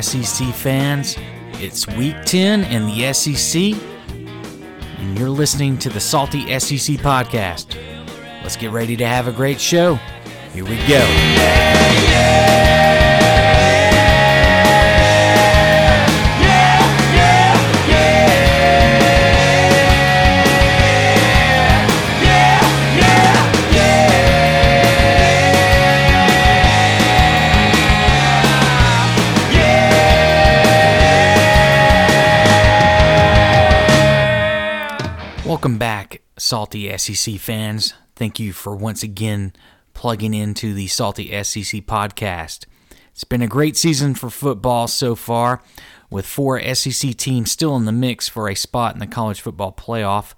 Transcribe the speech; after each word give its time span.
SEC 0.00 0.54
fans. 0.54 1.16
It's 1.54 1.86
week 1.86 2.16
10 2.24 2.64
in 2.64 2.86
the 2.86 3.12
SEC, 3.12 3.74
and 4.98 5.18
you're 5.18 5.28
listening 5.28 5.78
to 5.78 5.88
the 5.88 6.00
Salty 6.00 6.42
SEC 6.58 6.96
podcast. 6.98 7.76
Let's 8.42 8.56
get 8.56 8.70
ready 8.70 8.96
to 8.96 9.06
have 9.06 9.28
a 9.28 9.32
great 9.32 9.60
show. 9.60 9.96
Here 10.54 10.64
we 10.64 10.76
go. 10.86 11.00
Welcome 11.00 12.77
Salty 36.48 36.96
SEC 36.96 37.34
fans. 37.38 37.92
Thank 38.16 38.40
you 38.40 38.54
for 38.54 38.74
once 38.74 39.02
again 39.02 39.52
plugging 39.92 40.32
into 40.32 40.72
the 40.72 40.86
Salty 40.86 41.26
SEC 41.44 41.82
podcast. 41.82 42.64
It's 43.10 43.24
been 43.24 43.42
a 43.42 43.46
great 43.46 43.76
season 43.76 44.14
for 44.14 44.30
football 44.30 44.88
so 44.88 45.14
far, 45.14 45.60
with 46.08 46.24
four 46.24 46.58
SEC 46.74 47.14
teams 47.18 47.52
still 47.52 47.76
in 47.76 47.84
the 47.84 47.92
mix 47.92 48.30
for 48.30 48.48
a 48.48 48.54
spot 48.54 48.94
in 48.94 48.98
the 48.98 49.06
college 49.06 49.42
football 49.42 49.72
playoff. 49.72 50.32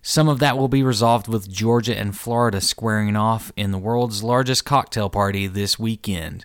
Some 0.00 0.28
of 0.28 0.38
that 0.38 0.56
will 0.56 0.68
be 0.68 0.84
resolved 0.84 1.26
with 1.26 1.50
Georgia 1.50 1.98
and 1.98 2.16
Florida 2.16 2.60
squaring 2.60 3.16
off 3.16 3.50
in 3.56 3.72
the 3.72 3.78
world's 3.78 4.22
largest 4.22 4.64
cocktail 4.64 5.10
party 5.10 5.48
this 5.48 5.76
weekend, 5.76 6.44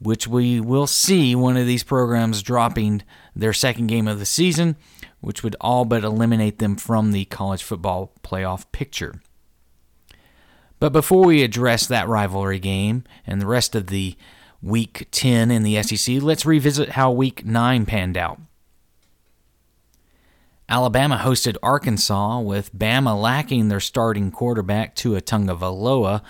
which 0.00 0.26
we 0.26 0.58
will 0.58 0.88
see 0.88 1.36
one 1.36 1.56
of 1.56 1.68
these 1.68 1.84
programs 1.84 2.42
dropping 2.42 3.04
their 3.36 3.52
second 3.52 3.86
game 3.86 4.08
of 4.08 4.18
the 4.18 4.26
season 4.26 4.74
which 5.20 5.42
would 5.42 5.56
all 5.60 5.84
but 5.84 6.04
eliminate 6.04 6.58
them 6.58 6.76
from 6.76 7.12
the 7.12 7.24
college 7.26 7.62
football 7.62 8.12
playoff 8.22 8.64
picture. 8.72 9.20
But 10.78 10.92
before 10.92 11.24
we 11.24 11.42
address 11.42 11.86
that 11.86 12.08
rivalry 12.08 12.58
game 12.58 13.04
and 13.26 13.40
the 13.40 13.46
rest 13.46 13.74
of 13.74 13.86
the 13.86 14.16
week 14.62 15.08
10 15.10 15.50
in 15.50 15.62
the 15.62 15.82
SEC, 15.82 16.22
let's 16.22 16.44
revisit 16.44 16.90
how 16.90 17.10
week 17.10 17.44
9 17.44 17.86
panned 17.86 18.16
out. 18.16 18.40
Alabama 20.68 21.16
hosted 21.22 21.56
Arkansas 21.62 22.40
with 22.40 22.74
Bama 22.74 23.20
lacking 23.20 23.68
their 23.68 23.80
starting 23.80 24.32
quarterback 24.32 24.96
Tua 24.96 25.20
Tagovailoa, 25.20 26.22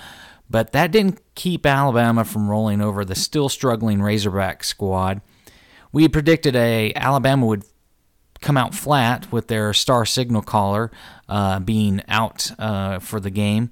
but 0.48 0.72
that 0.72 0.92
didn't 0.92 1.20
keep 1.34 1.64
Alabama 1.64 2.24
from 2.24 2.48
rolling 2.48 2.82
over 2.82 3.04
the 3.04 3.14
still 3.14 3.48
struggling 3.48 4.02
Razorback 4.02 4.62
squad. 4.62 5.22
We 5.90 6.06
predicted 6.08 6.54
a 6.54 6.92
Alabama 6.94 7.46
would 7.46 7.64
come 8.40 8.56
out 8.56 8.74
flat 8.74 9.30
with 9.32 9.48
their 9.48 9.72
star 9.72 10.04
signal 10.04 10.42
caller 10.42 10.90
uh, 11.28 11.60
being 11.60 12.02
out 12.08 12.50
uh, 12.58 12.98
for 12.98 13.20
the 13.20 13.30
game. 13.30 13.70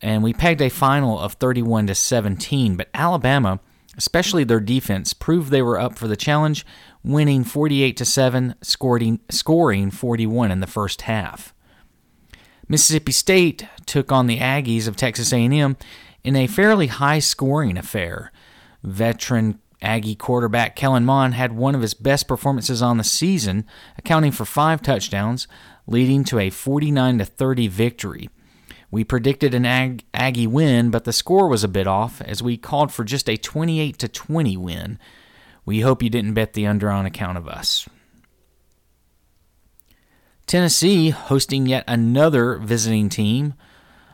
And 0.00 0.22
we 0.22 0.32
pegged 0.32 0.62
a 0.62 0.68
final 0.68 1.18
of 1.18 1.34
31 1.34 1.88
to 1.88 1.94
17. 1.94 2.76
But 2.76 2.88
Alabama, 2.94 3.60
especially 3.96 4.44
their 4.44 4.60
defense, 4.60 5.12
proved 5.12 5.50
they 5.50 5.62
were 5.62 5.78
up 5.78 5.98
for 5.98 6.08
the 6.08 6.16
challenge, 6.16 6.64
winning 7.02 7.44
48 7.44 7.96
to 7.96 8.04
7, 8.04 8.54
scoring, 8.62 9.20
scoring 9.30 9.90
41 9.90 10.50
in 10.50 10.60
the 10.60 10.66
first 10.66 11.02
half. 11.02 11.54
Mississippi 12.68 13.12
State 13.12 13.66
took 13.84 14.10
on 14.10 14.26
the 14.26 14.38
Aggies 14.38 14.88
of 14.88 14.96
Texas 14.96 15.32
A&M 15.32 15.76
in 16.22 16.36
a 16.36 16.46
fairly 16.46 16.86
high-scoring 16.86 17.76
affair. 17.76 18.32
Veteran 18.82 19.60
Aggie 19.84 20.14
quarterback 20.14 20.74
Kellen 20.74 21.04
Mond 21.04 21.34
had 21.34 21.52
one 21.52 21.74
of 21.74 21.82
his 21.82 21.94
best 21.94 22.26
performances 22.26 22.82
on 22.82 22.96
the 22.96 23.04
season, 23.04 23.66
accounting 23.98 24.32
for 24.32 24.44
five 24.44 24.82
touchdowns, 24.82 25.46
leading 25.86 26.24
to 26.24 26.38
a 26.38 26.50
49 26.50 27.18
30 27.18 27.68
victory. 27.68 28.30
We 28.90 29.04
predicted 29.04 29.54
an 29.54 29.66
Ag- 29.66 30.04
Aggie 30.14 30.46
win, 30.46 30.90
but 30.90 31.04
the 31.04 31.12
score 31.12 31.48
was 31.48 31.64
a 31.64 31.68
bit 31.68 31.86
off 31.86 32.20
as 32.22 32.42
we 32.42 32.56
called 32.56 32.92
for 32.92 33.04
just 33.04 33.28
a 33.28 33.36
28 33.36 33.98
20 34.12 34.56
win. 34.56 34.98
We 35.66 35.80
hope 35.80 36.02
you 36.02 36.10
didn't 36.10 36.34
bet 36.34 36.52
the 36.52 36.66
under 36.66 36.90
on 36.90 37.06
account 37.06 37.36
of 37.36 37.48
us. 37.48 37.88
Tennessee 40.46 41.10
hosting 41.10 41.66
yet 41.66 41.84
another 41.88 42.56
visiting 42.56 43.08
team. 43.08 43.54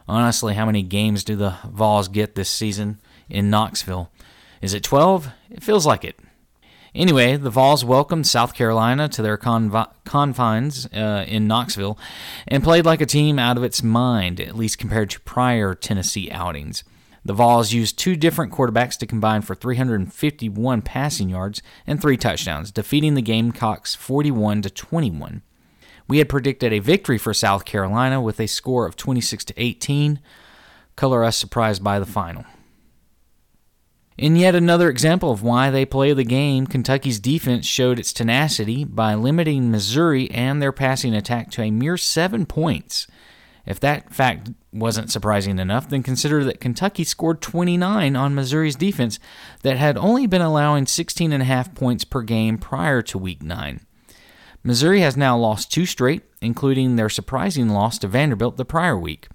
Honestly, 0.09 0.54
how 0.54 0.66
many 0.66 0.82
games 0.82 1.25
do 1.25 1.36
the 1.36 1.56
Vols 1.64 2.09
get 2.09 2.34
this 2.34 2.48
season 2.48 3.00
in 3.28 3.50
Knoxville? 3.50 4.10
Is 4.60 4.75
it 4.75 4.82
12? 4.82 5.31
It 5.50 5.62
feels 5.62 5.87
like 5.87 6.04
it. 6.04 6.19
Anyway, 6.94 7.37
the 7.37 7.50
Vols 7.50 7.84
welcomed 7.84 8.26
South 8.26 8.53
Carolina 8.53 9.09
to 9.09 9.22
their 9.22 9.37
confines 9.37 10.87
uh, 10.87 11.25
in 11.28 11.47
Knoxville 11.47 11.97
and 12.48 12.65
played 12.65 12.84
like 12.84 13.00
a 13.00 13.06
team 13.06 13.38
out 13.38 13.56
of 13.56 13.62
its 13.62 13.82
mind, 13.82 14.41
at 14.41 14.56
least 14.56 14.78
compared 14.78 15.10
to 15.10 15.21
prior 15.21 15.75
Tennessee 15.75 16.31
outings. 16.32 16.82
The 17.25 17.32
Vols 17.32 17.72
used 17.72 17.98
two 17.98 18.16
different 18.16 18.53
quarterbacks 18.53 18.98
to 18.98 19.06
combine 19.06 19.43
for 19.43 19.54
351 19.54 20.82
passing 20.82 21.28
yards 21.28 21.62
and 21.87 22.00
three 22.00 22.16
touchdowns, 22.16 22.72
defeating 22.72 23.15
the 23.15 23.22
Gamecocks 23.22 23.94
41 23.94 24.62
to 24.62 24.71
21. 24.71 25.42
We 26.09 26.19
had 26.19 26.28
predicted 26.28 26.72
a 26.72 26.81
victory 26.81 27.19
for 27.19 27.32
South 27.32 27.65
Carolina 27.65 28.21
with 28.21 28.41
a 28.41 28.48
score 28.48 28.84
of 28.84 28.97
26 28.97 29.44
to 29.44 29.54
18. 29.56 30.19
Color 30.97 31.22
us 31.22 31.37
surprised 31.37 31.84
by 31.84 32.00
the 32.00 32.06
final. 32.06 32.44
In 34.20 34.36
yet 34.36 34.54
another 34.54 34.91
example 34.91 35.31
of 35.31 35.42
why 35.42 35.70
they 35.70 35.86
play 35.86 36.12
the 36.12 36.25
game, 36.25 36.66
Kentucky's 36.66 37.19
defense 37.19 37.64
showed 37.64 37.98
its 37.98 38.12
tenacity 38.12 38.84
by 38.84 39.14
limiting 39.14 39.70
Missouri 39.70 40.31
and 40.31 40.60
their 40.60 40.72
passing 40.72 41.14
attack 41.14 41.50
to 41.53 41.62
a 41.62 41.70
mere 41.70 41.97
seven 41.97 42.44
points. 42.44 43.06
If 43.64 43.80
that 43.80 44.12
fact 44.12 44.50
wasn't 44.75 45.10
surprising 45.10 45.59
enough, 45.59 45.88
then 45.88 46.03
consider 46.03 46.44
that 46.44 46.60
Kentucky 46.60 47.03
scored 47.03 47.41
29 47.41 48.14
on 48.14 48.34
Missouri's 48.34 48.76
defense 48.76 49.19
that 49.62 49.78
had 49.78 49.97
only 49.97 50.26
been 50.26 50.42
allowing 50.42 50.84
16.5 50.84 51.75
points 51.75 52.04
per 52.04 52.20
game 52.20 52.59
prior 52.59 53.00
to 53.00 53.16
Week 53.16 53.42
9. 53.42 53.80
Missouri 54.62 55.00
has 55.00 55.16
now 55.16 55.38
lost 55.38 55.72
two 55.72 55.86
straight, 55.86 56.25
including 56.42 56.97
their 56.97 57.09
surprising 57.09 57.70
loss 57.70 57.97
to 57.97 58.06
Vanderbilt 58.06 58.59
the 58.59 58.66
prior 58.66 58.98
week. 58.98 59.28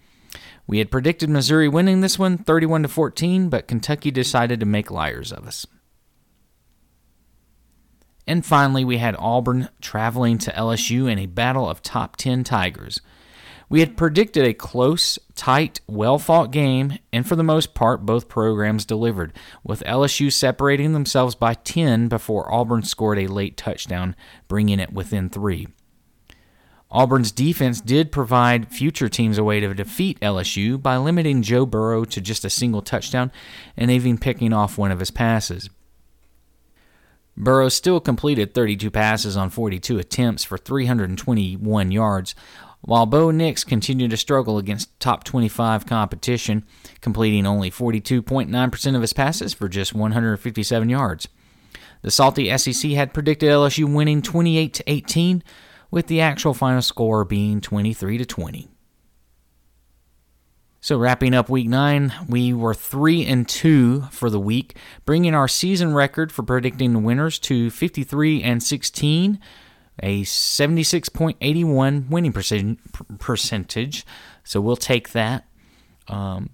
We 0.67 0.79
had 0.79 0.91
predicted 0.91 1.29
Missouri 1.29 1.67
winning 1.67 2.01
this 2.01 2.17
one 2.17 2.37
31 2.37 2.83
to 2.83 2.87
14, 2.87 3.49
but 3.49 3.67
Kentucky 3.67 4.11
decided 4.11 4.59
to 4.59 4.65
make 4.65 4.89
liars 4.89 5.31
of 5.31 5.45
us. 5.45 5.65
And 8.27 8.43
finally, 8.43 8.83
we 8.83 8.97
had 8.97 9.15
Auburn 9.19 9.69
traveling 9.81 10.39
to 10.39 10.51
LSU 10.51 11.11
in 11.11 11.19
a 11.19 11.27
battle 11.27 11.69
of 11.69 11.83
top 11.83 12.15
10 12.15 12.43
Tigers. 12.43 12.99
We 13.69 13.79
had 13.79 13.97
predicted 13.97 14.45
a 14.45 14.53
close, 14.53 15.17
tight, 15.35 15.81
well 15.87 16.19
fought 16.19 16.51
game, 16.51 16.99
and 17.11 17.27
for 17.27 17.35
the 17.35 17.43
most 17.43 17.73
part, 17.73 18.05
both 18.05 18.29
programs 18.29 18.85
delivered, 18.85 19.33
with 19.63 19.83
LSU 19.83 20.31
separating 20.31 20.93
themselves 20.93 21.35
by 21.35 21.55
10 21.55 22.07
before 22.07 22.51
Auburn 22.53 22.83
scored 22.83 23.19
a 23.19 23.27
late 23.27 23.57
touchdown, 23.57 24.15
bringing 24.47 24.79
it 24.79 24.93
within 24.93 25.29
three. 25.29 25.67
Auburn's 26.95 27.33
defense 27.33 27.81
did 27.81 28.09
provide 28.09 28.71
future 28.71 29.09
teams 29.09 29.37
a 29.37 29.43
way 29.43 29.59
to 29.59 29.73
defeat 29.73 30.17
LSU 30.21 30.81
by 30.81 30.95
limiting 30.95 31.41
Joe 31.41 31.65
Burrow 31.65 32.05
to 32.05 32.21
just 32.21 32.45
a 32.45 32.49
single 32.49 32.81
touchdown 32.81 33.33
and 33.75 33.91
even 33.91 34.17
picking 34.17 34.53
off 34.53 34.77
one 34.77 34.91
of 34.91 34.99
his 34.99 35.11
passes. 35.11 35.69
Burrow 37.35 37.67
still 37.67 37.99
completed 37.99 38.53
32 38.53 38.89
passes 38.91 39.35
on 39.35 39.49
42 39.49 39.99
attempts 39.99 40.45
for 40.45 40.57
321 40.57 41.91
yards, 41.91 42.33
while 42.79 43.05
Bo 43.05 43.29
Nix 43.29 43.65
continued 43.65 44.11
to 44.11 44.17
struggle 44.17 44.57
against 44.57 44.97
top 45.01 45.25
25 45.25 45.85
competition, 45.85 46.63
completing 47.01 47.45
only 47.45 47.69
42.9% 47.69 48.95
of 48.95 49.01
his 49.01 49.11
passes 49.11 49.53
for 49.53 49.67
just 49.67 49.93
157 49.93 50.89
yards. 50.89 51.27
The 52.03 52.11
salty 52.11 52.57
SEC 52.57 52.91
had 52.91 53.13
predicted 53.13 53.49
LSU 53.49 53.93
winning 53.93 54.21
28 54.21 54.73
to 54.75 54.83
18 54.89 55.43
with 55.91 56.07
the 56.07 56.21
actual 56.21 56.53
final 56.53 56.81
score 56.81 57.25
being 57.25 57.61
23 57.61 58.17
to 58.17 58.25
20. 58.25 58.69
So 60.85 60.99
wrapping 60.99 61.33
up 61.33 61.49
week 61.49 61.67
9, 61.67 62.13
we 62.29 62.53
were 62.53 62.75
3 62.75 63.25
and 63.25 63.49
2 63.49 64.01
for 64.11 64.29
the 64.29 64.39
week, 64.39 64.77
bringing 65.03 65.33
our 65.33 65.47
season 65.47 65.95
record 65.95 66.31
for 66.31 66.43
predicting 66.43 66.93
the 66.93 66.99
winners 66.99 67.39
to 67.39 67.71
53 67.71 68.43
and 68.43 68.61
16, 68.61 69.39
a 70.03 70.21
76.81 70.21 72.09
winning 72.09 72.77
percentage. 73.17 74.05
So 74.43 74.61
we'll 74.61 74.75
take 74.75 75.13
that. 75.13 75.47
Um, 76.07 76.51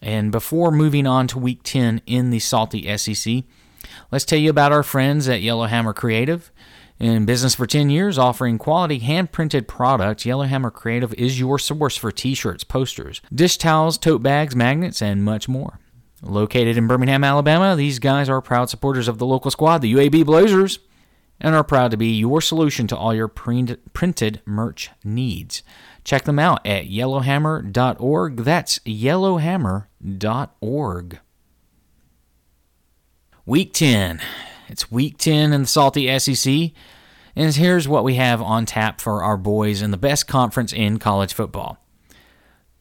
and 0.00 0.30
before 0.30 0.70
moving 0.70 1.08
on 1.08 1.26
to 1.26 1.38
week 1.40 1.62
10 1.64 2.02
in 2.06 2.30
the 2.30 2.38
salty 2.38 2.96
SEC, 2.96 3.42
let's 4.12 4.24
tell 4.24 4.38
you 4.38 4.50
about 4.50 4.70
our 4.70 4.84
friends 4.84 5.28
at 5.28 5.42
Yellowhammer 5.42 5.92
Creative. 5.92 6.52
In 6.98 7.26
business 7.26 7.54
for 7.54 7.66
10 7.66 7.90
years, 7.90 8.18
offering 8.18 8.58
quality 8.58 8.98
hand 8.98 9.30
printed 9.30 9.68
products, 9.68 10.26
Yellowhammer 10.26 10.72
Creative 10.72 11.14
is 11.14 11.38
your 11.38 11.56
source 11.58 11.96
for 11.96 12.10
t 12.10 12.34
shirts, 12.34 12.64
posters, 12.64 13.22
dish 13.32 13.56
towels, 13.56 13.98
tote 13.98 14.20
bags, 14.20 14.56
magnets, 14.56 15.00
and 15.00 15.24
much 15.24 15.48
more. 15.48 15.78
Located 16.22 16.76
in 16.76 16.88
Birmingham, 16.88 17.22
Alabama, 17.22 17.76
these 17.76 18.00
guys 18.00 18.28
are 18.28 18.42
proud 18.42 18.68
supporters 18.68 19.06
of 19.06 19.18
the 19.18 19.26
local 19.26 19.52
squad, 19.52 19.78
the 19.78 19.94
UAB 19.94 20.26
Blazers, 20.26 20.80
and 21.40 21.54
are 21.54 21.62
proud 21.62 21.92
to 21.92 21.96
be 21.96 22.18
your 22.18 22.40
solution 22.40 22.88
to 22.88 22.96
all 22.96 23.14
your 23.14 23.28
printed 23.28 24.42
merch 24.44 24.90
needs. 25.04 25.62
Check 26.02 26.24
them 26.24 26.40
out 26.40 26.66
at 26.66 26.86
yellowhammer.org. 26.86 28.38
That's 28.38 28.80
yellowhammer.org. 28.80 31.18
Week 33.46 33.72
10. 33.72 34.20
It's 34.68 34.90
week 34.90 35.18
10 35.18 35.52
in 35.52 35.62
the 35.62 35.66
salty 35.66 36.18
SEC. 36.18 36.72
And 37.34 37.54
here's 37.54 37.88
what 37.88 38.04
we 38.04 38.16
have 38.16 38.42
on 38.42 38.66
tap 38.66 39.00
for 39.00 39.22
our 39.22 39.36
boys 39.36 39.82
in 39.82 39.90
the 39.90 39.96
best 39.96 40.26
conference 40.26 40.72
in 40.72 40.98
college 40.98 41.32
football. 41.32 41.78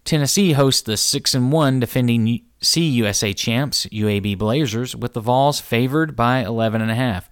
Tennessee 0.04 0.54
hosts 0.54 0.82
the 0.82 0.98
6 0.98 1.34
and 1.34 1.52
1 1.52 1.80
defending 1.80 2.42
CUSA 2.62 3.36
champs 3.36 3.86
UAB 3.88 4.38
Blazers 4.38 4.96
with 4.96 5.14
the 5.14 5.20
Vols 5.20 5.60
favored 5.60 6.16
by 6.16 6.40
11 6.40 6.82
and 6.82 6.90
a 6.90 6.96
half. 6.96 7.30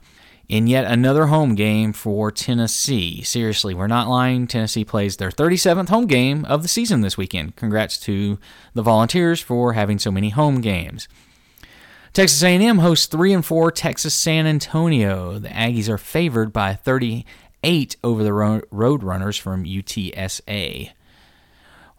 In 0.47 0.67
yet 0.67 0.85
another 0.85 1.27
home 1.27 1.55
game 1.55 1.91
for 1.93 2.31
Tennessee. 2.31 3.23
Seriously, 3.23 3.73
we're 3.73 3.87
not 3.87 4.07
lying. 4.07 4.45
Tennessee 4.45 4.85
plays 4.85 5.17
their 5.17 5.31
37th 5.31 5.89
home 5.89 6.05
game 6.05 6.45
of 6.45 6.61
the 6.61 6.67
season 6.67 7.01
this 7.01 7.17
weekend. 7.17 7.55
Congrats 7.55 7.97
to 8.01 8.37
the 8.75 8.83
Volunteers 8.83 9.41
for 9.41 9.73
having 9.73 9.97
so 9.97 10.11
many 10.11 10.29
home 10.29 10.61
games. 10.61 11.07
Texas 12.15 12.41
A&M 12.43 12.77
hosts 12.77 13.07
3 13.07 13.33
and 13.33 13.45
4 13.45 13.71
Texas 13.71 14.13
San 14.13 14.47
Antonio. 14.47 15.37
The 15.37 15.49
Aggies 15.49 15.89
are 15.89 15.97
favored 15.97 16.53
by 16.53 16.73
38 16.73 17.97
over 18.05 18.23
the 18.23 18.29
Roadrunners 18.29 19.37
from 19.37 19.65
UTSA. 19.65 20.91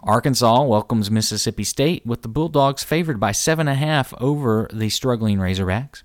Arkansas 0.00 0.62
welcomes 0.62 1.10
Mississippi 1.10 1.64
State 1.64 2.06
with 2.06 2.22
the 2.22 2.28
Bulldogs 2.28 2.82
favored 2.82 3.20
by 3.20 3.32
7.5 3.32 4.18
over 4.18 4.70
the 4.72 4.88
struggling 4.88 5.36
Razorbacks. 5.36 6.02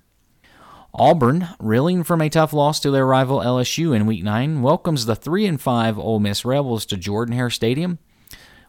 Auburn, 0.92 1.48
reeling 1.58 2.04
from 2.04 2.20
a 2.20 2.28
tough 2.28 2.52
loss 2.52 2.80
to 2.80 2.90
their 2.90 3.06
rival 3.06 3.38
LSU 3.38 3.96
in 3.96 4.04
Week 4.04 4.22
9, 4.22 4.60
welcomes 4.60 5.06
the 5.06 5.16
3 5.16 5.46
and 5.46 5.58
5 5.58 5.98
Ole 5.98 6.20
Miss 6.20 6.44
Rebels 6.44 6.84
to 6.84 6.98
Jordan 6.98 7.34
Hare 7.34 7.48
Stadium. 7.48 7.98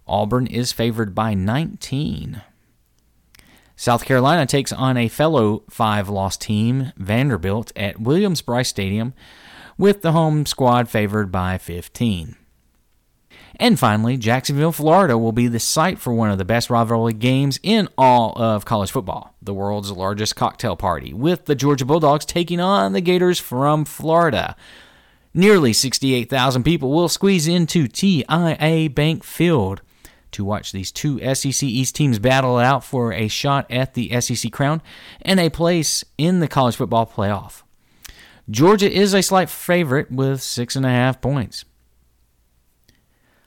Auburn 0.07 0.47
is 0.47 0.71
favored 0.71 1.13
by 1.13 1.33
19. 1.33 2.41
South 3.75 4.05
Carolina 4.05 4.45
takes 4.45 4.71
on 4.71 4.97
a 4.97 5.07
fellow 5.07 5.63
five 5.69 6.09
loss 6.09 6.37
team, 6.37 6.91
Vanderbilt, 6.95 7.71
at 7.75 7.99
Williams 7.99 8.41
Brice 8.41 8.69
Stadium, 8.69 9.13
with 9.77 10.01
the 10.01 10.11
home 10.11 10.45
squad 10.45 10.89
favored 10.89 11.31
by 11.31 11.57
15. 11.57 12.35
And 13.57 13.79
finally, 13.79 14.17
Jacksonville, 14.17 14.71
Florida 14.71 15.17
will 15.17 15.31
be 15.31 15.47
the 15.47 15.59
site 15.59 15.99
for 15.99 16.13
one 16.13 16.31
of 16.31 16.37
the 16.37 16.45
best 16.45 16.69
rivalry 16.69 17.13
games 17.13 17.59
in 17.61 17.87
all 17.97 18.33
of 18.35 18.65
college 18.65 18.91
football, 18.91 19.35
the 19.41 19.53
world's 19.53 19.91
largest 19.91 20.35
cocktail 20.35 20.75
party, 20.75 21.13
with 21.13 21.45
the 21.45 21.55
Georgia 21.55 21.85
Bulldogs 21.85 22.25
taking 22.25 22.59
on 22.59 22.93
the 22.93 23.01
Gators 23.01 23.39
from 23.39 23.85
Florida. 23.85 24.55
Nearly 25.35 25.73
68,000 25.73 26.63
people 26.63 26.91
will 26.91 27.09
squeeze 27.09 27.47
into 27.47 27.87
TIAA 27.87 28.93
Bank 28.93 29.23
Field 29.23 29.81
to 30.33 30.45
watch 30.45 30.71
these 30.71 30.91
two 30.91 31.19
SEC 31.33 31.63
East 31.63 31.95
teams 31.95 32.19
battle 32.19 32.59
it 32.59 32.63
out 32.63 32.83
for 32.83 33.13
a 33.13 33.27
shot 33.27 33.69
at 33.71 33.93
the 33.93 34.19
SEC 34.21 34.51
crown 34.51 34.81
and 35.21 35.39
a 35.39 35.49
place 35.49 36.03
in 36.17 36.39
the 36.39 36.47
college 36.47 36.75
football 36.75 37.05
playoff. 37.05 37.63
Georgia 38.49 38.91
is 38.91 39.13
a 39.13 39.23
slight 39.23 39.49
favorite 39.49 40.11
with 40.11 40.41
six 40.41 40.75
and 40.75 40.85
a 40.85 40.89
half 40.89 41.21
points. 41.21 41.65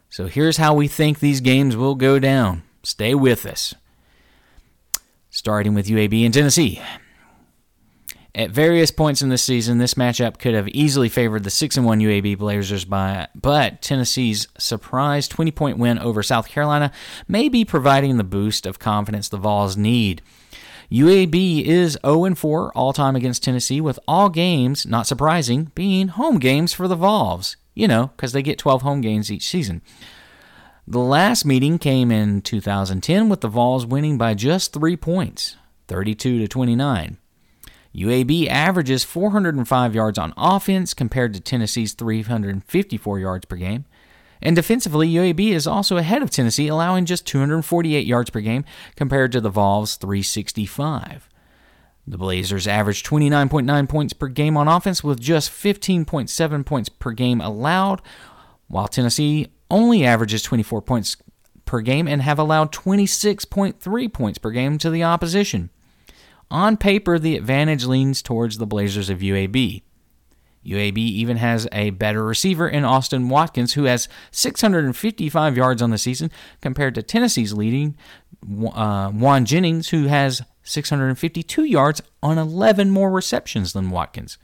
So 0.09 0.27
here's 0.27 0.57
how 0.57 0.75
we 0.75 0.89
think 0.89 1.19
these 1.19 1.41
games 1.41 1.77
will 1.77 1.95
go 1.95 2.19
down. 2.19 2.63
Stay 2.83 3.15
with 3.15 3.45
us. 3.45 3.75
Starting 5.29 5.75
with 5.75 5.87
UAB 5.87 6.25
and 6.25 6.33
Tennessee. 6.33 6.81
At 8.37 8.51
various 8.51 8.91
points 8.91 9.23
in 9.23 9.31
the 9.31 9.39
season, 9.39 9.79
this 9.79 9.95
matchup 9.95 10.39
could 10.39 10.55
have 10.55 10.69
easily 10.69 11.09
favored 11.09 11.43
the 11.43 11.51
6 11.51 11.79
1 11.79 12.01
UAB 12.01 12.37
Blazers, 12.37 12.85
by, 12.85 13.27
but 13.35 13.81
Tennessee's 13.81 14.47
surprise 14.59 15.27
20 15.27 15.51
point 15.53 15.79
win 15.79 15.99
over 15.99 16.23
South 16.23 16.47
Carolina 16.47 16.93
may 17.27 17.49
be 17.49 17.65
providing 17.65 18.19
the 18.19 18.25
boost 18.25 18.67
of 18.67 18.79
confidence 18.79 19.31
the 19.31 19.39
Vols 19.39 19.77
need. 19.77 20.21
UAB 20.93 21.65
is 21.65 21.99
0 22.05 22.35
4 22.35 22.73
all 22.77 22.93
time 22.93 23.17
against 23.17 23.43
Tennessee, 23.43 23.81
with 23.81 23.99
all 24.07 24.29
games, 24.29 24.85
not 24.85 25.07
surprising, 25.07 25.73
being 25.75 26.09
home 26.09 26.39
games 26.39 26.75
for 26.75 26.87
the 26.87 26.95
Vols 26.95 27.57
you 27.77 27.87
know, 27.87 28.09
because 28.17 28.33
they 28.33 28.43
get 28.43 28.59
12 28.59 28.83
home 28.83 29.01
games 29.01 29.31
each 29.31 29.47
season. 29.47 29.83
The 30.89 30.99
last 30.99 31.45
meeting 31.45 31.79
came 31.79 32.11
in 32.11 32.41
2010 32.43 33.29
with 33.29 33.43
the 33.43 33.49
Vols 33.49 33.87
winning 33.87 34.19
by 34.19 34.35
just 34.35 34.73
three 34.73 34.97
points, 34.97 35.57
32 35.87 36.41
to 36.41 36.49
29. 36.49 37.19
UAB 37.97 38.47
averages 38.49 39.05
405 39.05 39.95
yards 39.95 40.19
on 40.19 40.35
offense 40.37 40.93
compared 40.93 41.33
to 41.33 41.41
Tennessee's 41.41 41.95
354 41.95 43.19
yards 43.19 43.47
per 43.47 43.57
game. 43.57 43.87
And 44.43 44.55
defensively, 44.55 45.09
UAB 45.09 45.53
is 45.53 45.67
also 45.67 45.97
ahead 45.97 46.23
of 46.23 46.31
Tennessee, 46.31 46.69
allowing 46.69 47.07
just 47.07 47.27
248 47.27 48.07
yards 48.07 48.29
per 48.29 48.41
game 48.41 48.65
compared 48.95 49.33
to 49.33 49.41
the 49.41 49.49
Vols' 49.49 49.97
365. 49.97 51.29
The 52.07 52.19
Blazers 52.19 52.69
averaged 52.69 53.07
29.9 53.07 53.89
points 53.89 54.13
per 54.13 54.29
game 54.29 54.57
on 54.57 54.69
offense 54.69 55.03
with 55.03 55.19
just 55.19 55.51
15.7 55.51 56.67
points 56.67 56.89
per 56.89 57.13
game 57.13 57.41
allowed, 57.41 58.03
while 58.69 58.89
Tennessee 58.89 59.49
only 59.71 60.05
averages 60.05 60.43
24 60.43 60.83
points 60.83 61.17
per 61.65 61.81
game 61.81 62.07
and 62.07 62.23
have 62.23 62.39
allowed 62.39 62.73
26.3 62.73 64.13
points 64.13 64.39
per 64.39 64.51
game 64.51 64.79
to 64.79 64.91
the 64.91 65.03
opposition. 65.03 65.71
On 66.51 66.77
paper, 66.77 67.19
the 67.19 67.37
advantage 67.37 67.87
leans 67.87 68.23
towards 68.23 68.59
the 68.59 68.67
Blazers 68.67 69.11
of 69.11 69.19
UAB. 69.19 69.83
UAB 70.65 70.99
even 70.99 71.37
has 71.37 71.69
a 71.71 71.91
better 71.91 72.25
receiver 72.25 72.69
in 72.69 72.85
Austin 72.85 73.29
Watkins, 73.29 73.75
who 73.75 73.85
has 73.85 74.09
655 74.33 75.57
yards 75.57 75.81
on 75.81 75.91
the 75.91 75.99
season, 75.99 76.31
compared 76.61 76.95
to 76.97 77.03
Tennessee's 77.03 77.53
leading 77.53 77.97
uh, 78.43 79.11
Jauan 79.11 79.45
Jennings, 79.45 79.89
who 79.91 80.07
has 80.07 80.43
652 80.65 81.65
yards 81.65 82.03
on 82.23 82.39
11 82.39 82.91
more 82.91 83.11
receptions 83.11 83.73
than 83.73 83.91
Watkins. 83.91 84.39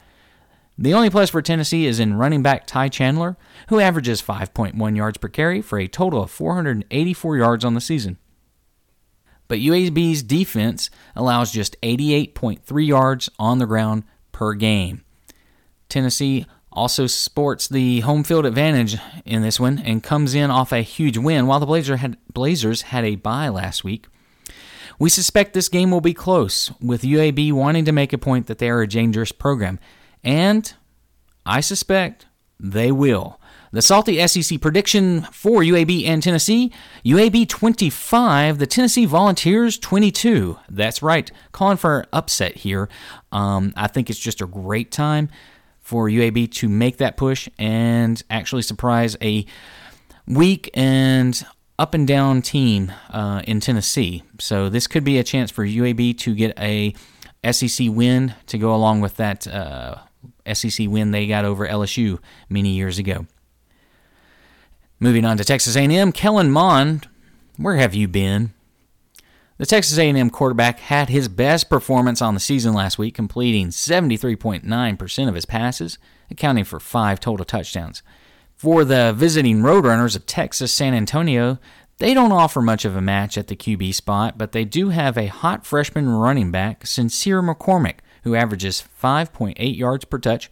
The 0.79 0.95
only 0.95 1.11
plus 1.11 1.31
for 1.31 1.43
Tennessee 1.43 1.87
is 1.87 2.01
in 2.01 2.15
running 2.15 2.43
back 2.43 2.67
Ty 2.67 2.89
Chandler, 2.89 3.37
who 3.69 3.81
averages 3.81 4.23
5.1 4.23 4.97
yards 4.97 5.19
per 5.19 5.29
carry 5.29 5.61
for 5.61 5.79
a 5.79 5.89
total 5.89 6.23
of 6.23 6.31
484 6.31 7.37
yards 7.37 7.65
on 7.65 7.75
the 7.75 7.81
season. 7.81 8.19
But 9.49 9.59
UAB's 9.59 10.23
defense 10.23 10.91
allows 11.15 11.53
just 11.53 11.81
88.3 11.83 12.87
yards 12.87 13.29
on 13.39 13.59
the 13.59 13.67
ground 13.67 14.05
per 14.33 14.55
game. 14.55 15.05
Tennessee 15.89 16.47
also 16.73 17.07
sports 17.07 17.69
the 17.69 18.01
home 18.01 18.25
field 18.25 18.47
advantage 18.47 18.97
in 19.25 19.43
this 19.43 19.61
one 19.61 19.79
and 19.79 20.03
comes 20.03 20.35
in 20.35 20.51
off 20.51 20.73
a 20.73 20.81
huge 20.81 21.19
win 21.19 21.47
while 21.47 21.61
the 21.61 21.67
Blazers 21.67 22.01
had, 22.01 22.17
Blazers 22.33 22.83
had 22.83 23.05
a 23.05 23.17
bye 23.17 23.49
last 23.49 23.85
week. 23.85 24.07
We 24.99 25.11
suspect 25.11 25.53
this 25.53 25.69
game 25.69 25.91
will 25.91 26.01
be 26.01 26.15
close, 26.15 26.71
with 26.81 27.03
UAB 27.03 27.53
wanting 27.53 27.85
to 27.87 27.93
make 27.93 28.13
a 28.13 28.19
point 28.19 28.47
that 28.47 28.59
they 28.59 28.71
are 28.71 28.83
a 28.83 28.89
dangerous 28.89 29.33
program. 29.33 29.79
And 30.23 30.73
I 31.45 31.61
suspect 31.61 32.27
they 32.61 32.93
will. 32.93 33.41
The 33.73 33.81
salty 33.81 34.27
SEC 34.27 34.61
prediction 34.61 35.23
for 35.33 35.63
UAB 35.63 36.07
and 36.07 36.23
Tennessee 36.23 36.71
UAB 37.07 37.49
25, 37.49 38.59
the 38.59 38.67
Tennessee 38.67 39.07
Volunteers 39.07 39.79
22. 39.79 40.59
That's 40.69 41.03
right, 41.03 41.33
calling 41.53 41.79
for 41.79 42.01
an 42.01 42.07
upset 42.13 42.57
here. 42.59 42.91
Um, 43.33 43.73
I 43.75 43.87
think 43.87 44.11
it's 44.11 44.19
just 44.19 44.43
a 44.43 44.47
great 44.47 44.93
time 44.93 45.31
for 45.81 46.11
UAB 46.11 46.53
to 46.53 46.69
make 46.69 46.99
that 46.99 47.17
push 47.17 47.49
and 47.59 48.23
actually 48.29 48.61
surprise 48.61 49.17
a 49.23 49.47
weak 50.27 50.69
and 50.75 51.43
up 51.79 51.95
and 51.95 52.07
down 52.07 52.43
team 52.43 52.93
uh, 53.09 53.41
in 53.47 53.61
Tennessee. 53.61 54.23
So 54.39 54.69
this 54.69 54.87
could 54.87 55.03
be 55.03 55.19
a 55.19 55.25
chance 55.25 55.51
for 55.51 55.65
UAB 55.65 56.19
to 56.19 56.35
get 56.35 56.59
a 56.59 56.95
SEC 57.51 57.89
win 57.89 58.35
to 58.49 58.59
go 58.59 58.75
along 58.75 59.01
with 59.01 59.17
that 59.17 59.47
uh, 59.47 59.97
SEC 60.53 60.89
win 60.91 61.11
they 61.11 61.27
got 61.27 61.47
over 61.47 61.67
LSU 61.67 62.19
many 62.51 62.75
years 62.75 62.99
ago. 62.99 63.27
Moving 65.03 65.25
on 65.25 65.37
to 65.39 65.45
Texas 65.45 65.75
A&M, 65.75 66.13
Kellen 66.13 66.53
Mond, 66.53 67.09
where 67.57 67.75
have 67.75 67.93
you 67.93 68.07
been? 68.07 68.55
The 69.59 69.67
Texas 69.67 69.99
A&M 69.99 70.31
quarterback 70.31 70.79
had 70.79 71.09
his 71.09 71.27
best 71.27 71.69
performance 71.69 72.23
on 72.23 72.35
the 72.35 72.41
season 72.41 72.73
last 72.73 72.99
week, 72.99 73.13
completing 73.13 73.71
73.9% 73.71 75.29
of 75.29 75.35
his 75.35 75.45
passes, 75.45 75.99
accounting 76.31 76.63
for 76.63 76.79
five 76.79 77.19
total 77.19 77.45
touchdowns. 77.45 78.05
For 78.55 78.85
the 78.85 79.13
visiting 79.13 79.63
Roadrunners 79.63 80.15
of 80.15 80.25
Texas 80.25 80.73
San 80.73 80.95
Antonio, 80.95 81.59
they 81.99 82.15
don't 82.15 82.31
offer 82.31 82.63
much 82.63 82.85
of 82.85 82.95
a 82.95 83.01
match 83.01 83.37
at 83.37 83.49
the 83.49 83.57
QB 83.57 83.95
spot, 83.95 84.39
but 84.39 84.53
they 84.53 84.65
do 84.65 84.91
have 84.91 85.19
a 85.19 85.27
hot 85.27 85.67
freshman 85.67 86.11
running 86.11 86.53
back, 86.53 86.87
Sincere 86.87 87.43
McCormick, 87.43 87.97
who 88.23 88.37
averages 88.37 88.85
5.8 89.03 89.77
yards 89.77 90.05
per 90.05 90.19
touch 90.19 90.49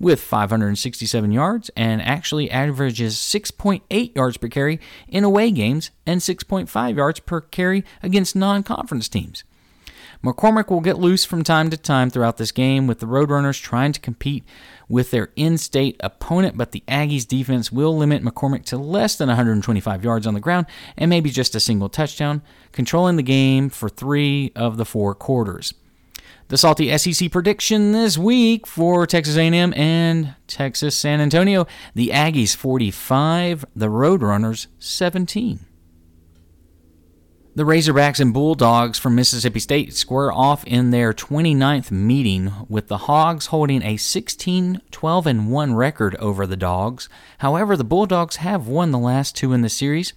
with 0.00 0.20
567 0.20 1.30
yards 1.30 1.70
and 1.76 2.02
actually 2.02 2.50
averages 2.50 3.16
6.8 3.16 4.16
yards 4.16 4.36
per 4.38 4.48
carry 4.48 4.80
in 5.06 5.22
away 5.22 5.50
games 5.50 5.90
and 6.06 6.20
6.5 6.20 6.96
yards 6.96 7.20
per 7.20 7.42
carry 7.42 7.84
against 8.02 8.34
non 8.34 8.62
conference 8.62 9.08
teams. 9.08 9.44
McCormick 10.24 10.68
will 10.68 10.80
get 10.80 10.98
loose 10.98 11.24
from 11.24 11.42
time 11.42 11.70
to 11.70 11.78
time 11.78 12.10
throughout 12.10 12.36
this 12.36 12.52
game, 12.52 12.86
with 12.86 12.98
the 12.98 13.06
Roadrunners 13.06 13.60
trying 13.60 13.92
to 13.92 14.00
compete 14.00 14.44
with 14.86 15.10
their 15.10 15.30
in 15.34 15.56
state 15.56 15.96
opponent, 16.00 16.58
but 16.58 16.72
the 16.72 16.84
Aggies 16.86 17.26
defense 17.26 17.72
will 17.72 17.96
limit 17.96 18.22
McCormick 18.22 18.64
to 18.66 18.76
less 18.76 19.16
than 19.16 19.28
125 19.28 20.04
yards 20.04 20.26
on 20.26 20.34
the 20.34 20.40
ground 20.40 20.66
and 20.98 21.08
maybe 21.08 21.30
just 21.30 21.54
a 21.54 21.60
single 21.60 21.88
touchdown, 21.88 22.42
controlling 22.72 23.16
the 23.16 23.22
game 23.22 23.70
for 23.70 23.88
three 23.88 24.52
of 24.54 24.76
the 24.76 24.84
four 24.84 25.14
quarters. 25.14 25.72
The 26.50 26.58
salty 26.58 26.98
SEC 26.98 27.30
prediction 27.30 27.92
this 27.92 28.18
week 28.18 28.66
for 28.66 29.06
Texas 29.06 29.36
A&M 29.36 29.72
and 29.76 30.34
Texas 30.48 30.96
San 30.96 31.20
Antonio: 31.20 31.68
the 31.94 32.08
Aggies 32.08 32.56
45, 32.56 33.64
the 33.76 33.86
Roadrunners 33.86 34.66
17. 34.80 35.60
The 37.54 37.62
Razorbacks 37.62 38.18
and 38.18 38.34
Bulldogs 38.34 38.98
from 38.98 39.14
Mississippi 39.14 39.60
State 39.60 39.94
square 39.94 40.32
off 40.32 40.64
in 40.64 40.90
their 40.90 41.12
29th 41.12 41.92
meeting, 41.92 42.52
with 42.68 42.88
the 42.88 42.98
Hogs 42.98 43.46
holding 43.46 43.84
a 43.84 43.96
16 43.96 44.80
12 44.90 45.46
1 45.46 45.74
record 45.76 46.16
over 46.16 46.48
the 46.48 46.56
Dogs. 46.56 47.08
However, 47.38 47.76
the 47.76 47.84
Bulldogs 47.84 48.36
have 48.36 48.66
won 48.66 48.90
the 48.90 48.98
last 48.98 49.36
two 49.36 49.52
in 49.52 49.60
the 49.60 49.68
series, 49.68 50.14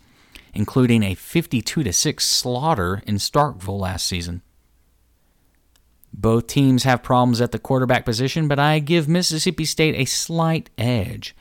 including 0.56 1.04
a 1.04 1.14
52 1.14 1.92
6 1.92 2.26
slaughter 2.28 3.04
in 3.06 3.18
Starkville 3.18 3.80
last 3.80 4.08
season. 4.08 4.42
Both 6.14 6.48
teams 6.48 6.84
have 6.84 7.04
problems 7.04 7.42
at 7.42 7.52
the 7.52 7.60
quarterback 7.60 8.06
position, 8.06 8.48
but 8.48 8.60
I 8.60 8.80
give 8.80 9.08
Mississippi 9.08 9.66
State 9.66 9.96
a 9.96 10.06
slight 10.06 10.70
edge. 10.78 11.36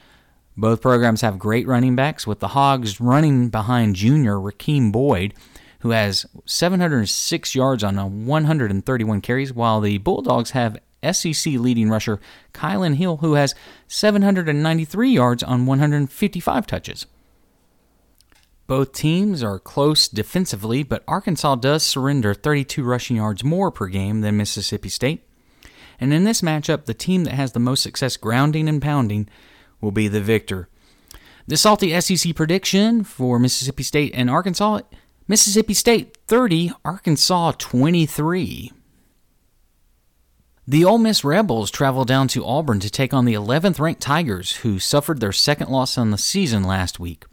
Both 0.57 0.81
programs 0.81 1.21
have 1.21 1.39
great 1.39 1.67
running 1.67 1.95
backs, 1.95 2.27
with 2.27 2.41
the 2.41 2.49
Hogs 2.49 3.01
running 3.01 3.49
behind 3.49 3.97
junior 3.97 4.37
Rakeem 4.37 4.91
Boyd 4.91 5.35
who 5.83 5.91
has 5.91 6.27
706 6.47 7.55
yards 7.57 7.83
on 7.83 8.25
131 8.25 9.21
carries, 9.21 9.53
while 9.53 9.81
the 9.81 9.99
Bulldogs 9.99 10.53
have 10.53 10.79
SEC 11.03 11.55
leading 11.55 11.91
rusher 11.91 12.21
Kylin 12.55 12.95
Hill, 12.95 13.17
who 13.17 13.35
has 13.35 13.57
793 13.89 15.11
yards 15.11 15.43
on 15.43 15.67
155 15.67 16.67
touches. 16.69 17.07
Both 18.67 18.93
teams 18.93 19.43
are 19.43 19.59
close 19.59 20.09
defensively, 20.09 20.83
but 20.83 21.05
Arkansas 21.07 21.57
does 21.57 21.83
surrender 21.83 22.33
32 22.33 22.83
rushing 22.83 23.17
yards 23.17 23.45
more 23.45 23.71
per 23.71 23.87
game 23.89 24.21
than 24.21 24.37
Mississippi 24.37 24.89
State. 24.89 25.27
And 26.01 26.13
in 26.13 26.25
this 26.25 26.43
matchup, 26.43 26.85
the 26.85 26.95
team 26.95 27.25
that 27.25 27.35
has 27.35 27.53
the 27.53 27.61
most 27.61 27.83
success 27.83 28.17
grounding 28.17 28.69
and 28.69 28.81
pounding 28.81 29.29
will 29.81 29.93
be 29.93 30.09
the 30.09 30.21
victor. 30.21 30.69
The 31.47 31.57
salty 31.57 32.01
SEC 32.01 32.35
prediction 32.35 33.05
for 33.05 33.39
Mississippi 33.39 33.83
State 33.83 34.13
and 34.15 34.31
Arkansas 34.31 34.81
Mississippi 35.29 35.75
State 35.75 36.17
30, 36.27 36.73
Arkansas 36.85 37.53
23. 37.59 38.73
The 40.67 40.85
Ole 40.85 40.99
Miss 40.99 41.25
Rebels 41.25 41.71
travel 41.71 42.05
down 42.05 42.29
to 42.29 42.45
Auburn 42.45 42.81
to 42.81 42.91
take 42.91 43.15
on 43.15 43.25
the 43.25 43.35
11th 43.35 43.79
ranked 43.79 44.01
Tigers, 44.01 44.57
who 44.57 44.79
suffered 44.79 45.21
their 45.21 45.33
second 45.33 45.71
loss 45.71 45.97
on 45.97 46.11
the 46.11 46.19
season 46.19 46.65
last 46.65 47.01
week. 47.01 47.25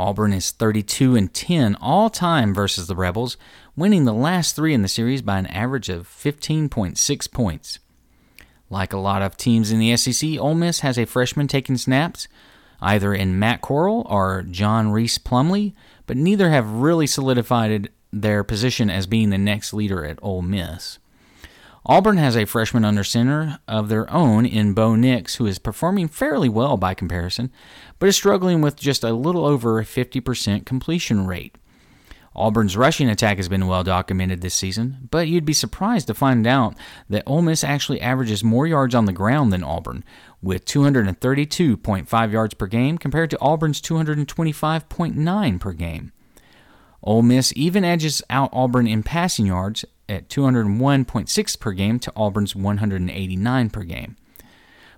Auburn 0.00 0.32
is 0.32 0.50
32 0.50 1.14
and 1.14 1.32
10 1.34 1.76
all 1.76 2.08
time 2.08 2.54
versus 2.54 2.86
the 2.86 2.96
Rebels, 2.96 3.36
winning 3.76 4.06
the 4.06 4.14
last 4.14 4.56
three 4.56 4.72
in 4.72 4.80
the 4.80 4.88
series 4.88 5.20
by 5.20 5.38
an 5.38 5.46
average 5.48 5.90
of 5.90 6.08
15.6 6.08 7.30
points. 7.30 7.78
Like 8.70 8.94
a 8.94 8.98
lot 8.98 9.20
of 9.20 9.36
teams 9.36 9.70
in 9.70 9.78
the 9.78 9.94
SEC, 9.98 10.38
Ole 10.38 10.54
Miss 10.54 10.80
has 10.80 10.98
a 10.98 11.04
freshman 11.04 11.48
taking 11.48 11.76
snaps, 11.76 12.28
either 12.80 13.12
in 13.12 13.38
Matt 13.38 13.60
Corral 13.60 14.06
or 14.08 14.42
John 14.42 14.90
Rhys 14.90 15.18
Plumlee, 15.18 15.74
but 16.06 16.16
neither 16.16 16.48
have 16.48 16.70
really 16.70 17.06
solidified 17.06 17.90
their 18.10 18.42
position 18.42 18.88
as 18.88 19.06
being 19.06 19.28
the 19.28 19.36
next 19.36 19.74
leader 19.74 20.06
at 20.06 20.18
Ole 20.22 20.40
Miss. 20.40 20.98
Auburn 21.86 22.18
has 22.18 22.36
a 22.36 22.44
freshman 22.44 22.84
under 22.84 23.02
center 23.02 23.58
of 23.66 23.88
their 23.88 24.10
own 24.12 24.44
in 24.44 24.74
Bo 24.74 24.94
Nix, 24.96 25.36
who 25.36 25.46
is 25.46 25.58
performing 25.58 26.08
fairly 26.08 26.48
well 26.48 26.76
by 26.76 26.92
comparison, 26.92 27.50
but 27.98 28.08
is 28.08 28.16
struggling 28.16 28.60
with 28.60 28.76
just 28.76 29.02
a 29.02 29.12
little 29.12 29.46
over 29.46 29.78
a 29.78 29.84
50% 29.84 30.66
completion 30.66 31.26
rate. 31.26 31.56
Auburn's 32.36 32.76
rushing 32.76 33.08
attack 33.08 33.38
has 33.38 33.48
been 33.48 33.66
well 33.66 33.82
documented 33.82 34.40
this 34.40 34.54
season, 34.54 35.08
but 35.10 35.26
you'd 35.26 35.44
be 35.44 35.52
surprised 35.52 36.06
to 36.06 36.14
find 36.14 36.46
out 36.46 36.76
that 37.08 37.24
Ole 37.26 37.42
Miss 37.42 37.64
actually 37.64 38.00
averages 38.00 38.44
more 38.44 38.66
yards 38.66 38.94
on 38.94 39.06
the 39.06 39.12
ground 39.12 39.52
than 39.52 39.64
Auburn, 39.64 40.04
with 40.40 40.64
232.5 40.64 42.32
yards 42.32 42.54
per 42.54 42.66
game 42.66 42.98
compared 42.98 43.30
to 43.30 43.38
Auburn's 43.40 43.80
225.9 43.80 45.60
per 45.60 45.72
game. 45.72 46.12
Ole 47.02 47.22
Miss 47.22 47.52
even 47.56 47.84
edges 47.84 48.22
out 48.28 48.50
Auburn 48.52 48.86
in 48.86 49.02
passing 49.02 49.46
yards 49.46 49.84
at 50.08 50.28
201.6 50.28 51.60
per 51.60 51.72
game 51.72 51.98
to 51.98 52.12
Auburn's 52.14 52.54
189 52.54 53.70
per 53.70 53.82
game. 53.82 54.16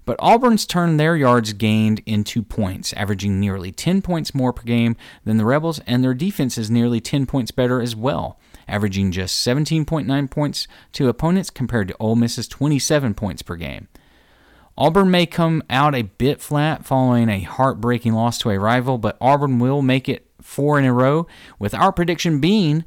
But 0.04 0.16
Auburn's 0.18 0.66
turned 0.66 0.98
their 0.98 1.16
yards 1.16 1.52
gained 1.52 2.02
into 2.06 2.42
points, 2.42 2.92
averaging 2.94 3.38
nearly 3.38 3.70
10 3.70 4.02
points 4.02 4.34
more 4.34 4.52
per 4.52 4.64
game 4.64 4.96
than 5.24 5.36
the 5.36 5.44
Rebels, 5.44 5.80
and 5.86 6.02
their 6.02 6.14
defense 6.14 6.58
is 6.58 6.70
nearly 6.70 7.00
10 7.00 7.26
points 7.26 7.52
better 7.52 7.80
as 7.80 7.94
well, 7.94 8.38
averaging 8.66 9.12
just 9.12 9.46
17.9 9.46 10.30
points 10.30 10.66
to 10.92 11.08
opponents 11.08 11.50
compared 11.50 11.86
to 11.88 11.96
Ole 12.00 12.16
Miss's 12.16 12.48
27 12.48 13.14
points 13.14 13.42
per 13.42 13.54
game. 13.54 13.86
Auburn 14.76 15.10
may 15.10 15.26
come 15.26 15.62
out 15.70 15.94
a 15.94 16.02
bit 16.02 16.40
flat 16.40 16.84
following 16.84 17.28
a 17.28 17.42
heartbreaking 17.42 18.14
loss 18.14 18.38
to 18.38 18.50
a 18.50 18.58
rival, 18.58 18.98
but 18.98 19.18
Auburn 19.20 19.60
will 19.60 19.82
make 19.82 20.08
it 20.08 20.26
four 20.42 20.78
in 20.78 20.84
a 20.84 20.92
row, 20.92 21.26
with 21.58 21.74
our 21.74 21.92
prediction 21.92 22.40
being 22.40 22.84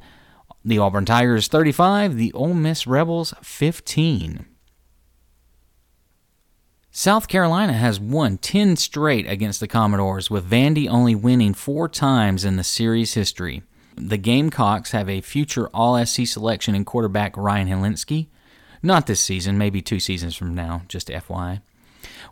the 0.64 0.78
Auburn 0.78 1.04
Tigers 1.04 1.48
35, 1.48 2.16
the 2.16 2.32
Ole 2.32 2.54
Miss 2.54 2.86
Rebels 2.86 3.34
15. 3.42 4.46
South 6.90 7.28
Carolina 7.28 7.74
has 7.74 8.00
won 8.00 8.38
10 8.38 8.76
straight 8.76 9.28
against 9.28 9.60
the 9.60 9.68
Commodores, 9.68 10.30
with 10.30 10.50
Vandy 10.50 10.88
only 10.88 11.14
winning 11.14 11.54
four 11.54 11.88
times 11.88 12.44
in 12.44 12.56
the 12.56 12.64
series 12.64 13.14
history. 13.14 13.62
The 13.96 14.16
Gamecocks 14.16 14.92
have 14.92 15.08
a 15.08 15.20
future 15.20 15.68
All 15.68 16.04
SEC 16.04 16.26
selection 16.26 16.74
in 16.74 16.84
quarterback 16.84 17.36
Ryan 17.36 17.68
Hilinski. 17.68 18.28
Not 18.82 19.06
this 19.06 19.20
season, 19.20 19.58
maybe 19.58 19.82
two 19.82 20.00
seasons 20.00 20.34
from 20.34 20.54
now, 20.54 20.82
just 20.88 21.08
FYI 21.08 21.60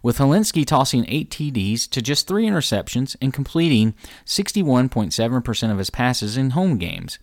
with 0.05 0.19
Hilinski 0.19 0.67
tossing 0.67 1.07
8 1.09 1.31
TDs 1.31 1.89
to 1.89 2.03
just 2.03 2.29
3 2.29 2.45
interceptions 2.45 3.17
and 3.23 3.33
completing 3.33 3.95
61.7% 4.27 5.73
of 5.73 5.79
his 5.79 5.89
passes 5.89 6.37
in 6.37 6.51
home 6.51 6.77
games. 6.77 7.19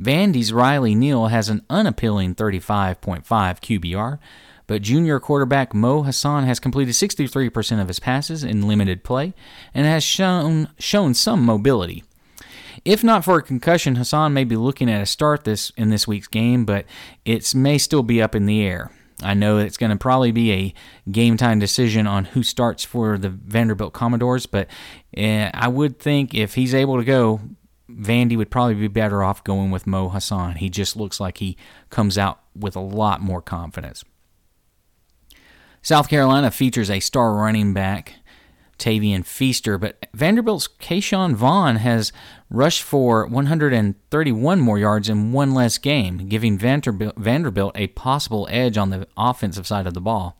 Vandy's 0.00 0.52
Riley 0.52 0.94
Neal 0.94 1.26
has 1.26 1.48
an 1.48 1.66
unappealing 1.68 2.36
35.5 2.36 3.24
QBR, 3.24 4.18
but 4.68 4.82
junior 4.82 5.18
quarterback 5.18 5.74
Mo 5.74 6.04
Hasan 6.04 6.44
has 6.44 6.60
completed 6.60 6.94
63% 6.94 7.82
of 7.82 7.88
his 7.88 7.98
passes 7.98 8.44
in 8.44 8.68
limited 8.68 9.02
play 9.02 9.34
and 9.74 9.84
has 9.84 10.04
shown 10.04 10.68
shown 10.78 11.14
some 11.14 11.44
mobility. 11.44 12.04
If 12.84 13.02
not 13.02 13.24
for 13.24 13.38
a 13.38 13.42
concussion, 13.42 13.96
Hasan 13.96 14.32
may 14.32 14.44
be 14.44 14.56
looking 14.56 14.88
at 14.88 15.02
a 15.02 15.06
start 15.06 15.42
this 15.42 15.70
in 15.76 15.90
this 15.90 16.06
week's 16.06 16.28
game, 16.28 16.64
but 16.64 16.86
it 17.24 17.52
may 17.52 17.78
still 17.78 18.04
be 18.04 18.22
up 18.22 18.36
in 18.36 18.46
the 18.46 18.62
air. 18.62 18.92
I 19.22 19.34
know 19.34 19.58
it's 19.58 19.76
going 19.76 19.90
to 19.90 19.96
probably 19.96 20.32
be 20.32 20.52
a 20.52 20.74
game 21.10 21.36
time 21.36 21.58
decision 21.58 22.06
on 22.06 22.26
who 22.26 22.42
starts 22.42 22.84
for 22.84 23.18
the 23.18 23.28
Vanderbilt 23.28 23.92
Commodores, 23.92 24.46
but 24.46 24.68
uh, 25.16 25.50
I 25.54 25.68
would 25.68 25.98
think 25.98 26.34
if 26.34 26.54
he's 26.54 26.74
able 26.74 26.98
to 26.98 27.04
go, 27.04 27.40
Vandy 27.90 28.36
would 28.36 28.50
probably 28.50 28.74
be 28.74 28.88
better 28.88 29.22
off 29.22 29.44
going 29.44 29.70
with 29.70 29.86
Mo 29.86 30.08
Hasan. 30.08 30.56
He 30.56 30.68
just 30.68 30.96
looks 30.96 31.20
like 31.20 31.38
he 31.38 31.56
comes 31.90 32.16
out 32.16 32.40
with 32.56 32.76
a 32.76 32.80
lot 32.80 33.20
more 33.20 33.42
confidence. 33.42 34.04
South 35.82 36.08
Carolina 36.08 36.50
features 36.50 36.90
a 36.90 37.00
star 37.00 37.34
running 37.34 37.74
back 37.74 38.14
Tavien 38.82 39.24
Feaster, 39.24 39.78
but 39.78 40.06
Vanderbilt's 40.12 40.66
Ke'Shawn 40.66 41.36
Vaughn 41.36 41.76
has 41.76 42.12
rushed 42.50 42.82
for 42.82 43.24
131 43.26 44.60
more 44.60 44.78
yards 44.78 45.08
in 45.08 45.30
one 45.30 45.54
less 45.54 45.78
game, 45.78 46.28
giving 46.28 46.58
Vanderbilt, 46.58 47.16
Vanderbilt 47.16 47.76
a 47.76 47.86
possible 47.88 48.48
edge 48.50 48.76
on 48.76 48.90
the 48.90 49.06
offensive 49.16 49.68
side 49.68 49.86
of 49.86 49.94
the 49.94 50.00
ball. 50.00 50.36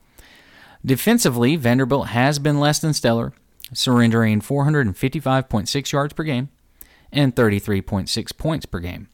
Defensively, 0.85 1.55
Vanderbilt 1.55 2.07
has 2.07 2.37
been 2.37 2.59
less 2.59 2.79
than 2.79 2.93
stellar, 2.93 3.31
surrendering 3.71 4.41
455.6 4.41 5.91
yards 5.93 6.11
per 6.11 6.23
game 6.23 6.49
and 7.13 7.33
33.6 7.33 8.37
points 8.37 8.65
per 8.65 8.79
game. 8.79 9.07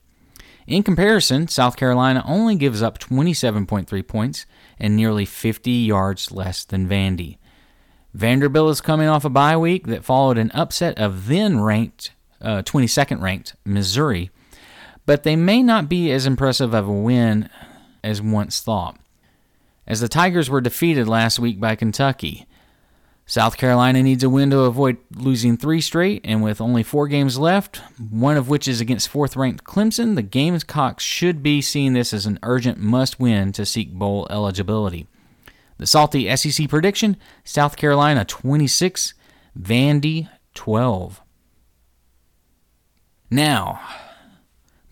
In 0.65 0.81
comparison, 0.81 1.47
South 1.47 1.77
Carolina 1.77 2.23
only 2.25 2.55
gives 2.55 2.81
up 2.81 2.97
27.3 2.97 4.07
points 4.07 4.47
and 4.79 4.95
nearly 4.95 5.25
50 5.25 5.69
yards 5.69 6.31
less 6.31 6.65
than 6.65 6.89
Vandy. 6.89 7.37
Vanderbilt 8.13 8.71
is 8.71 8.81
coming 8.81 9.07
off 9.07 9.25
a 9.25 9.29
bye 9.29 9.55
week 9.55 9.87
that 9.87 10.03
followed 10.03 10.37
an 10.37 10.51
upset 10.51 10.97
of 10.97 11.27
then 11.27 11.59
ranked, 11.59 12.11
uh, 12.41 12.63
22nd 12.63 13.21
ranked 13.21 13.55
Missouri, 13.65 14.31
but 15.05 15.23
they 15.23 15.35
may 15.35 15.61
not 15.61 15.87
be 15.87 16.11
as 16.11 16.25
impressive 16.25 16.73
of 16.73 16.87
a 16.87 16.91
win 16.91 17.49
as 18.03 18.21
once 18.21 18.61
thought, 18.61 18.97
as 19.85 19.99
the 19.99 20.07
Tigers 20.07 20.49
were 20.49 20.61
defeated 20.61 21.07
last 21.07 21.39
week 21.39 21.59
by 21.59 21.75
Kentucky. 21.75 22.47
South 23.27 23.57
Carolina 23.57 24.01
needs 24.01 24.23
a 24.23 24.29
win 24.29 24.49
to 24.49 24.61
avoid 24.61 24.97
losing 25.15 25.55
three 25.55 25.81
straight, 25.81 26.21
and 26.23 26.41
with 26.41 26.59
only 26.59 26.81
four 26.81 27.07
games 27.07 27.37
left, 27.37 27.77
one 28.09 28.37
of 28.37 28.49
which 28.49 28.67
is 28.67 28.81
against 28.81 29.07
fourth 29.07 29.35
ranked 29.35 29.63
Clemson, 29.63 30.15
the 30.15 30.23
Gamecocks 30.23 31.03
should 31.03 31.43
be 31.43 31.61
seeing 31.61 31.93
this 31.93 32.11
as 32.11 32.25
an 32.25 32.39
urgent 32.41 32.79
must 32.79 33.19
win 33.19 33.51
to 33.51 33.67
seek 33.67 33.93
bowl 33.93 34.25
eligibility. 34.31 35.05
The 35.79 35.87
salty 35.87 36.35
SEC 36.35 36.67
prediction 36.67 37.15
South 37.45 37.77
Carolina 37.77 38.25
26, 38.25 39.13
Vandy 39.57 40.29
12. 40.53 41.21
Now, 43.31 43.79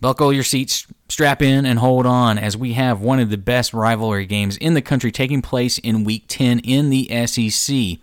buckle 0.00 0.32
your 0.32 0.42
seats, 0.42 0.86
strap 1.10 1.42
in, 1.42 1.66
and 1.66 1.78
hold 1.78 2.06
on 2.06 2.38
as 2.38 2.56
we 2.56 2.72
have 2.72 3.02
one 3.02 3.20
of 3.20 3.28
the 3.28 3.36
best 3.36 3.74
rivalry 3.74 4.24
games 4.24 4.56
in 4.56 4.72
the 4.72 4.80
country 4.80 5.12
taking 5.12 5.42
place 5.42 5.76
in 5.76 6.04
Week 6.04 6.24
10 6.26 6.60
in 6.60 6.88
the 6.88 7.26
SEC. 7.26 7.98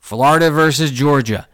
Florida 0.00 0.50
versus 0.50 0.90
Georgia, 0.90 1.46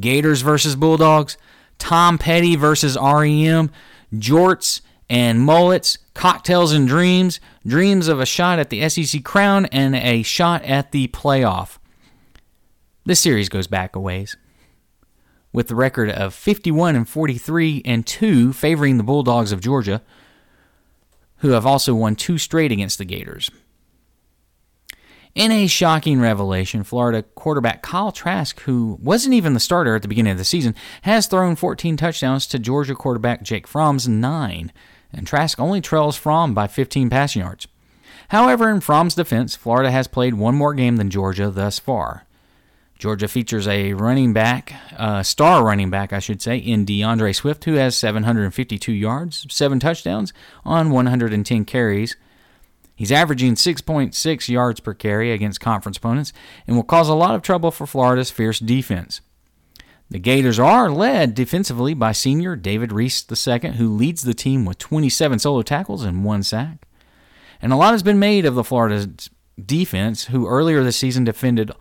Gators 0.00 0.40
versus 0.40 0.74
Bulldogs, 0.74 1.36
Tom 1.78 2.16
Petty 2.16 2.56
versus 2.56 2.96
REM, 2.96 3.70
jorts 4.14 4.80
and 5.08 5.40
mullets, 5.40 5.98
cocktails 6.14 6.72
and 6.72 6.88
dreams, 6.88 7.40
dreams 7.66 8.08
of 8.08 8.20
a 8.20 8.26
shot 8.26 8.58
at 8.58 8.70
the 8.70 8.88
SEC 8.88 9.22
crown 9.24 9.66
and 9.66 9.94
a 9.94 10.22
shot 10.22 10.62
at 10.64 10.92
the 10.92 11.08
playoff. 11.08 11.78
This 13.04 13.20
series 13.20 13.48
goes 13.48 13.66
back 13.66 13.94
a 13.94 14.00
ways. 14.00 14.36
With 15.52 15.68
the 15.68 15.74
record 15.74 16.10
of 16.10 16.34
51 16.34 16.96
and 16.96 17.08
43 17.08 17.82
and 17.84 18.06
2 18.06 18.52
favoring 18.52 18.96
the 18.96 19.04
Bulldogs 19.04 19.52
of 19.52 19.60
Georgia, 19.60 20.02
who 21.38 21.50
have 21.50 21.66
also 21.66 21.94
won 21.94 22.16
two 22.16 22.38
straight 22.38 22.72
against 22.72 22.98
the 22.98 23.04
Gators. 23.04 23.50
In 25.34 25.50
a 25.50 25.66
shocking 25.66 26.20
revelation, 26.20 26.84
Florida 26.84 27.22
quarterback 27.22 27.82
Kyle 27.82 28.12
Trask, 28.12 28.60
who 28.60 28.98
wasn't 29.02 29.34
even 29.34 29.52
the 29.52 29.60
starter 29.60 29.96
at 29.96 30.02
the 30.02 30.08
beginning 30.08 30.30
of 30.30 30.38
the 30.38 30.44
season, 30.44 30.76
has 31.02 31.26
thrown 31.26 31.56
14 31.56 31.96
touchdowns 31.96 32.46
to 32.46 32.58
Georgia 32.58 32.94
quarterback 32.94 33.42
Jake 33.42 33.66
Fromm's 33.66 34.06
9, 34.06 34.72
and 35.16 35.26
Trask 35.26 35.58
only 35.60 35.80
trails 35.80 36.16
Fromm 36.16 36.54
by 36.54 36.66
15 36.66 37.10
passing 37.10 37.42
yards. 37.42 37.66
However, 38.28 38.70
in 38.70 38.80
Fromm's 38.80 39.14
defense, 39.14 39.54
Florida 39.54 39.90
has 39.90 40.06
played 40.06 40.34
one 40.34 40.54
more 40.54 40.74
game 40.74 40.96
than 40.96 41.10
Georgia 41.10 41.50
thus 41.50 41.78
far. 41.78 42.26
Georgia 42.98 43.28
features 43.28 43.68
a 43.68 43.92
running 43.92 44.32
back, 44.32 44.72
uh, 44.96 45.22
star 45.22 45.64
running 45.64 45.90
back, 45.90 46.12
I 46.12 46.20
should 46.20 46.40
say, 46.40 46.56
in 46.56 46.86
DeAndre 46.86 47.34
Swift, 47.34 47.64
who 47.64 47.74
has 47.74 47.96
752 47.96 48.92
yards, 48.92 49.46
seven 49.50 49.80
touchdowns 49.80 50.32
on 50.64 50.90
110 50.90 51.64
carries, 51.64 52.16
He's 52.96 53.10
averaging 53.10 53.56
6.6 53.56 54.48
yards 54.48 54.80
per 54.80 54.94
carry 54.94 55.32
against 55.32 55.60
conference 55.60 55.96
opponents 55.96 56.32
and 56.66 56.76
will 56.76 56.84
cause 56.84 57.08
a 57.08 57.14
lot 57.14 57.34
of 57.34 57.42
trouble 57.42 57.70
for 57.70 57.86
Florida's 57.86 58.30
fierce 58.30 58.60
defense. 58.60 59.20
The 60.14 60.20
Gators 60.20 60.60
are 60.60 60.92
led 60.92 61.34
defensively 61.34 61.92
by 61.92 62.12
senior 62.12 62.54
David 62.54 62.92
Reese 62.92 63.26
II, 63.28 63.72
who 63.72 63.88
leads 63.88 64.22
the 64.22 64.32
team 64.32 64.64
with 64.64 64.78
27 64.78 65.40
solo 65.40 65.62
tackles 65.62 66.04
and 66.04 66.24
one 66.24 66.44
sack. 66.44 66.86
And 67.60 67.72
a 67.72 67.76
lot 67.76 67.94
has 67.94 68.04
been 68.04 68.20
made 68.20 68.46
of 68.46 68.54
the 68.54 68.62
Florida 68.62 69.08
defense, 69.60 70.26
who 70.26 70.46
earlier 70.46 70.84
this 70.84 70.96
season 70.96 71.24
defended 71.24 71.72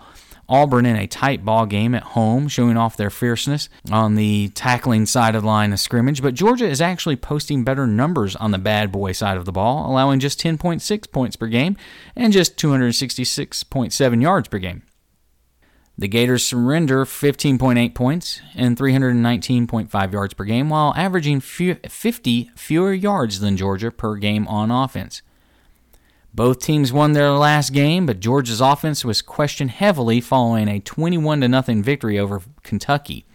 Auburn 0.49 0.87
in 0.87 0.95
a 0.95 1.05
tight 1.05 1.45
ball 1.45 1.67
game 1.67 1.93
at 1.93 2.01
home, 2.01 2.47
showing 2.47 2.75
off 2.75 2.97
their 2.97 3.11
fierceness 3.11 3.69
on 3.91 4.15
the 4.15 4.49
tackling 4.55 5.05
side 5.05 5.35
of 5.35 5.43
the 5.43 5.47
line 5.47 5.71
of 5.71 5.79
scrimmage. 5.79 6.23
But 6.23 6.33
Georgia 6.33 6.67
is 6.67 6.81
actually 6.81 7.17
posting 7.17 7.63
better 7.63 7.85
numbers 7.85 8.35
on 8.37 8.49
the 8.49 8.57
bad 8.57 8.91
boy 8.91 9.11
side 9.11 9.37
of 9.37 9.45
the 9.45 9.51
ball, 9.51 9.87
allowing 9.87 10.19
just 10.19 10.41
10.6 10.41 11.11
points 11.11 11.35
per 11.35 11.45
game 11.45 11.77
and 12.15 12.33
just 12.33 12.57
266.7 12.57 14.21
yards 14.23 14.47
per 14.47 14.57
game. 14.57 14.81
The 15.95 16.07
Gators 16.07 16.45
surrender 16.45 17.05
15.8 17.05 17.93
points 17.93 18.41
and 18.55 18.75
319.5 18.75 20.11
yards 20.11 20.33
per 20.33 20.43
game, 20.43 20.69
while 20.69 20.93
averaging 20.97 21.39
50 21.39 22.51
fewer 22.55 22.93
yards 22.93 23.39
than 23.39 23.57
Georgia 23.57 23.91
per 23.91 24.15
game 24.15 24.47
on 24.47 24.71
offense. 24.71 25.21
Both 26.33 26.61
teams 26.61 26.91
won 26.91 27.11
their 27.11 27.29
last 27.29 27.73
game, 27.73 28.07
but 28.07 28.19
Georgia's 28.19 28.59
offense 28.59 29.05
was 29.05 29.21
questioned 29.21 29.69
heavily 29.69 30.19
following 30.19 30.67
a 30.67 30.79
21 30.79 31.41
0 31.41 31.81
victory 31.83 32.17
over 32.17 32.41
Kentucky. 32.63 33.25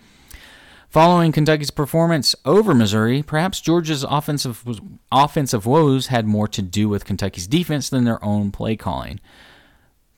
Following 0.88 1.30
Kentucky's 1.30 1.70
performance 1.70 2.34
over 2.44 2.74
Missouri, 2.74 3.22
perhaps 3.22 3.60
Georgia's 3.60 4.02
offensive 4.02 4.64
offensive 5.12 5.64
woes 5.64 6.08
had 6.08 6.26
more 6.26 6.48
to 6.48 6.62
do 6.62 6.88
with 6.88 7.04
Kentucky's 7.04 7.46
defense 7.46 7.88
than 7.88 8.02
their 8.04 8.24
own 8.24 8.50
play 8.50 8.74
calling. 8.74 9.20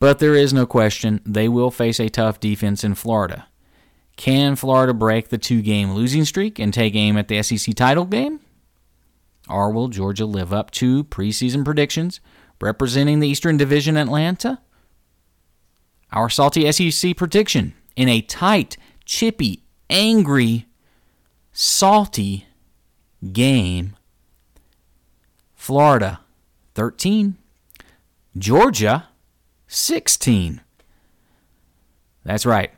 But 0.01 0.19
there 0.19 0.35
is 0.35 0.53
no 0.53 0.67
question 0.67 1.21
they 1.25 1.47
will 1.49 1.71
face 1.71 2.01
a 2.01 2.09
tough 2.09 2.41
defense 2.41 2.83
in 2.83 2.95
Florida. 2.95 3.47
Can 4.17 4.57
Florida 4.57 4.95
break 4.95 5.29
the 5.29 5.39
two 5.39 5.63
game 5.63 5.93
losing 5.93 6.25
streak 6.25 6.59
and 6.59 6.75
take 6.75 6.95
aim 6.95 7.17
at 7.17 7.29
the 7.29 7.43
SEC 7.43 7.75
title 7.75 8.07
game? 8.07 8.41
Or 9.49 9.71
will 9.71 9.89
Georgia 9.89 10.25
live 10.25 10.53
up 10.53 10.71
to 10.73 11.05
preseason 11.05 11.65
predictions? 11.65 12.21
Representing 12.61 13.21
the 13.21 13.29
Eastern 13.29 13.57
Division 13.57 13.97
Atlanta, 13.97 14.61
our 16.13 16.29
salty 16.29 16.71
SEC 16.73 17.17
prediction 17.17 17.75
in 17.97 18.09
a 18.09 18.21
tight, 18.21 18.77
chippy, 19.05 19.63
angry, 19.89 20.67
salty 21.53 22.47
game. 23.33 23.97
Florida 25.55 26.21
13, 26.75 27.37
Georgia 28.37 29.10
16. 29.71 30.61
That's 32.25 32.45
right. 32.45 32.73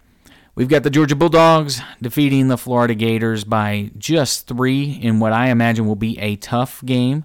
We've 0.55 0.69
got 0.69 0.83
the 0.83 0.91
Georgia 0.91 1.17
Bulldogs 1.17 1.81
defeating 2.03 2.49
the 2.49 2.59
Florida 2.59 2.95
Gators 2.95 3.45
by 3.45 3.91
just 3.97 4.47
three 4.47 4.99
in 5.01 5.19
what 5.19 5.33
I 5.33 5.49
imagine 5.49 5.87
will 5.87 5.97
be 5.97 6.19
a 6.19 6.37
tough 6.37 6.85
game 6.85 7.25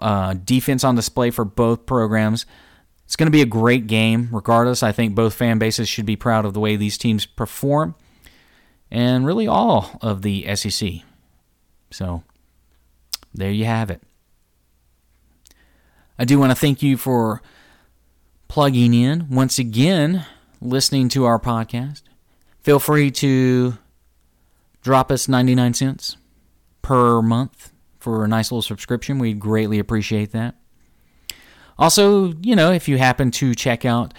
uh, 0.00 0.32
defense 0.32 0.82
on 0.82 0.94
display 0.94 1.30
for 1.30 1.44
both 1.44 1.84
programs. 1.84 2.46
It's 3.04 3.16
going 3.16 3.26
to 3.26 3.32
be 3.32 3.42
a 3.42 3.46
great 3.46 3.86
game, 3.86 4.30
regardless. 4.32 4.82
I 4.82 4.92
think 4.92 5.14
both 5.14 5.34
fan 5.34 5.58
bases 5.58 5.90
should 5.90 6.06
be 6.06 6.16
proud 6.16 6.46
of 6.46 6.54
the 6.54 6.60
way 6.60 6.76
these 6.76 6.96
teams 6.96 7.26
perform, 7.26 7.94
and 8.90 9.26
really 9.26 9.46
all 9.46 9.98
of 10.00 10.22
the 10.22 10.56
SEC. 10.56 10.90
So, 11.90 12.24
there 13.34 13.52
you 13.52 13.66
have 13.66 13.90
it. 13.90 14.02
I 16.18 16.24
do 16.24 16.38
want 16.38 16.50
to 16.50 16.56
thank 16.56 16.82
you 16.82 16.96
for 16.96 17.42
plugging 18.48 18.94
in 18.94 19.28
once 19.30 19.58
again, 19.58 20.24
listening 20.60 21.08
to 21.10 21.24
our 21.24 21.38
podcast. 21.38 22.02
Feel 22.60 22.78
free 22.78 23.10
to 23.12 23.78
drop 24.82 25.10
us 25.10 25.28
99 25.28 25.74
cents 25.74 26.16
per 26.82 27.22
month 27.22 27.72
for 27.98 28.24
a 28.24 28.28
nice 28.28 28.50
little 28.52 28.62
subscription. 28.62 29.18
We'd 29.18 29.40
greatly 29.40 29.78
appreciate 29.78 30.32
that. 30.32 30.54
Also, 31.78 32.32
you 32.40 32.56
know, 32.56 32.72
if 32.72 32.88
you 32.88 32.98
happen 32.98 33.30
to 33.32 33.54
check 33.54 33.84
out 33.84 34.14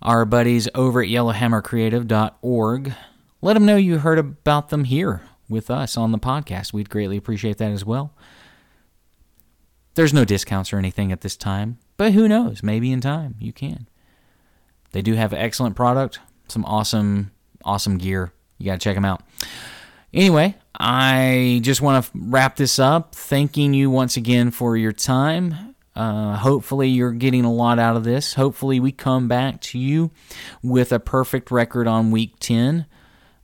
our 0.00 0.24
buddies 0.24 0.68
over 0.74 1.02
at 1.02 1.08
yellowhammercreative.org, 1.08 2.94
let 3.40 3.54
them 3.54 3.66
know 3.66 3.76
you 3.76 3.98
heard 3.98 4.18
about 4.18 4.70
them 4.70 4.84
here 4.84 5.22
with 5.48 5.70
us 5.70 5.96
on 5.96 6.12
the 6.12 6.18
podcast. 6.18 6.72
We'd 6.72 6.88
greatly 6.88 7.16
appreciate 7.16 7.58
that 7.58 7.72
as 7.72 7.84
well. 7.84 8.14
There's 9.94 10.14
no 10.14 10.24
discounts 10.24 10.72
or 10.72 10.78
anything 10.78 11.12
at 11.12 11.20
this 11.20 11.36
time, 11.36 11.78
but 11.96 12.12
who 12.12 12.28
knows? 12.28 12.62
Maybe 12.62 12.92
in 12.92 13.00
time 13.00 13.34
you 13.38 13.52
can. 13.52 13.88
They 14.92 15.02
do 15.02 15.14
have 15.14 15.32
excellent 15.32 15.76
product, 15.76 16.20
some 16.48 16.64
awesome, 16.64 17.30
awesome 17.64 17.98
gear. 17.98 18.32
You 18.58 18.66
got 18.66 18.74
to 18.74 18.78
check 18.78 18.94
them 18.94 19.04
out. 19.04 19.22
Anyway, 20.14 20.54
I 20.78 21.60
just 21.62 21.80
want 21.80 22.04
to 22.04 22.10
wrap 22.14 22.56
this 22.56 22.78
up, 22.78 23.14
thanking 23.14 23.74
you 23.74 23.90
once 23.90 24.16
again 24.16 24.50
for 24.50 24.76
your 24.76 24.92
time. 24.92 25.74
Uh, 25.94 26.36
hopefully, 26.36 26.88
you're 26.88 27.12
getting 27.12 27.44
a 27.44 27.52
lot 27.52 27.78
out 27.78 27.96
of 27.96 28.04
this. 28.04 28.34
Hopefully, 28.34 28.80
we 28.80 28.92
come 28.92 29.28
back 29.28 29.60
to 29.60 29.78
you 29.78 30.10
with 30.62 30.92
a 30.92 30.98
perfect 30.98 31.50
record 31.50 31.86
on 31.86 32.10
week 32.10 32.38
10. 32.40 32.86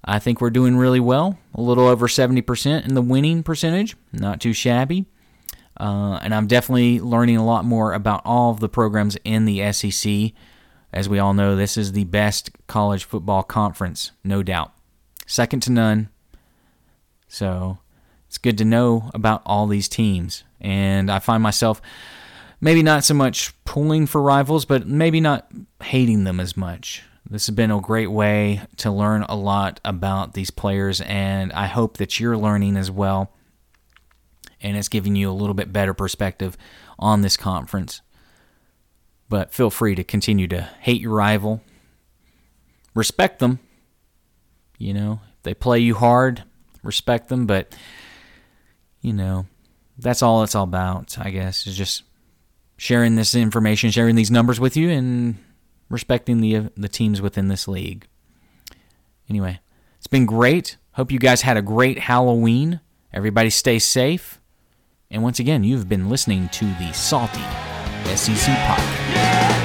I 0.04 0.18
think 0.18 0.40
we're 0.40 0.50
doing 0.50 0.76
really 0.76 1.00
well, 1.00 1.38
a 1.54 1.60
little 1.60 1.86
over 1.86 2.06
70% 2.06 2.86
in 2.86 2.94
the 2.94 3.02
winning 3.02 3.42
percentage, 3.42 3.96
not 4.12 4.40
too 4.40 4.54
shabby. 4.54 5.06
Uh, 5.78 6.18
and 6.22 6.34
I'm 6.34 6.46
definitely 6.46 7.00
learning 7.00 7.36
a 7.36 7.44
lot 7.44 7.64
more 7.64 7.92
about 7.92 8.22
all 8.24 8.50
of 8.50 8.60
the 8.60 8.68
programs 8.68 9.16
in 9.24 9.44
the 9.44 9.72
SEC. 9.72 10.32
As 10.92 11.08
we 11.08 11.18
all 11.18 11.34
know, 11.34 11.54
this 11.54 11.76
is 11.76 11.92
the 11.92 12.04
best 12.04 12.50
college 12.66 13.04
football 13.04 13.42
conference, 13.42 14.12
no 14.24 14.42
doubt. 14.42 14.72
Second 15.26 15.60
to 15.64 15.72
none 15.72 16.08
so 17.28 17.78
it's 18.26 18.38
good 18.38 18.58
to 18.58 18.64
know 18.64 19.10
about 19.14 19.42
all 19.46 19.66
these 19.66 19.88
teams. 19.88 20.44
And 20.60 21.10
I 21.10 21.18
find 21.18 21.42
myself 21.42 21.80
maybe 22.60 22.82
not 22.82 23.04
so 23.04 23.14
much 23.14 23.52
pulling 23.64 24.06
for 24.06 24.20
rivals, 24.20 24.64
but 24.64 24.86
maybe 24.86 25.20
not 25.20 25.48
hating 25.82 26.24
them 26.24 26.40
as 26.40 26.56
much. 26.56 27.02
This 27.30 27.46
has 27.46 27.54
been 27.54 27.70
a 27.70 27.80
great 27.80 28.10
way 28.10 28.62
to 28.78 28.90
learn 28.90 29.22
a 29.28 29.36
lot 29.36 29.80
about 29.84 30.32
these 30.32 30.50
players, 30.50 31.02
and 31.02 31.52
I 31.52 31.66
hope 31.66 31.98
that 31.98 32.18
you're 32.18 32.38
learning 32.38 32.78
as 32.78 32.90
well. 32.90 33.34
And 34.60 34.76
it's 34.76 34.88
giving 34.88 35.14
you 35.14 35.30
a 35.30 35.32
little 35.32 35.54
bit 35.54 35.72
better 35.72 35.94
perspective 35.94 36.56
on 36.98 37.22
this 37.22 37.36
conference. 37.36 38.02
But 39.28 39.52
feel 39.52 39.70
free 39.70 39.94
to 39.94 40.04
continue 40.04 40.48
to 40.48 40.62
hate 40.80 41.00
your 41.00 41.14
rival, 41.14 41.62
respect 42.94 43.38
them. 43.38 43.60
You 44.78 44.94
know, 44.94 45.20
if 45.36 45.42
they 45.42 45.54
play 45.54 45.80
you 45.80 45.94
hard, 45.94 46.44
respect 46.82 47.28
them, 47.28 47.46
but 47.46 47.76
you 49.00 49.12
know, 49.12 49.46
that's 49.98 50.22
all 50.22 50.42
it's 50.42 50.54
all 50.54 50.64
about, 50.64 51.18
I 51.18 51.30
guess, 51.30 51.66
is 51.66 51.76
just 51.76 52.04
sharing 52.76 53.16
this 53.16 53.34
information, 53.34 53.90
sharing 53.90 54.14
these 54.14 54.30
numbers 54.30 54.60
with 54.60 54.76
you 54.76 54.90
and 54.90 55.36
respecting 55.90 56.40
the 56.40 56.70
the 56.76 56.88
teams 56.88 57.20
within 57.20 57.48
this 57.48 57.68
league. 57.68 58.06
Anyway, 59.28 59.60
it's 59.98 60.06
been 60.06 60.26
great. 60.26 60.76
Hope 60.92 61.12
you 61.12 61.18
guys 61.18 61.42
had 61.42 61.56
a 61.56 61.62
great 61.62 61.98
Halloween. 61.98 62.80
Everybody 63.12 63.50
stay 63.50 63.78
safe. 63.78 64.40
And 65.10 65.22
once 65.22 65.38
again, 65.38 65.64
you've 65.64 65.88
been 65.88 66.10
listening 66.10 66.50
to 66.50 66.66
the 66.66 66.92
Salty 66.92 67.40
SEC 68.14 68.52
Podcast. 68.66 69.57